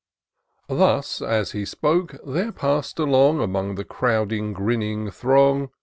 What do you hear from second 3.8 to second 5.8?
crowding, grinning throng.